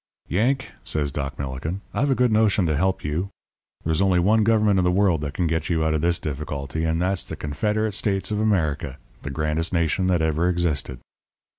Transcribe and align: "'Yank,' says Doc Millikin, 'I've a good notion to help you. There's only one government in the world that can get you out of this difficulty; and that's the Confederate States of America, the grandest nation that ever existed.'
"'Yank,' 0.27 0.71
says 0.83 1.11
Doc 1.11 1.37
Millikin, 1.37 1.81
'I've 1.93 2.09
a 2.09 2.15
good 2.15 2.31
notion 2.31 2.65
to 2.65 2.75
help 2.75 3.03
you. 3.03 3.29
There's 3.85 4.01
only 4.01 4.17
one 4.19 4.43
government 4.43 4.79
in 4.79 4.83
the 4.83 4.89
world 4.89 5.21
that 5.21 5.35
can 5.35 5.45
get 5.45 5.69
you 5.69 5.85
out 5.85 5.93
of 5.93 6.01
this 6.01 6.17
difficulty; 6.17 6.83
and 6.85 6.99
that's 6.99 7.23
the 7.23 7.35
Confederate 7.35 7.93
States 7.93 8.31
of 8.31 8.39
America, 8.39 8.97
the 9.21 9.29
grandest 9.29 9.73
nation 9.73 10.07
that 10.07 10.23
ever 10.23 10.49
existed.' 10.49 11.01